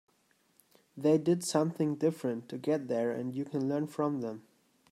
[0.97, 4.41] They did something different to get there and you can learn from them.